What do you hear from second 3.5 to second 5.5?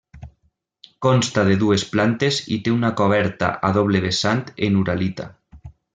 a doble vessant en uralita.